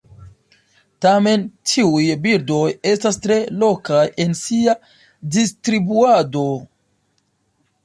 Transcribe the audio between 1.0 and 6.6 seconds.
Tamen tiuj birdoj estas tre lokaj en sia distribuado.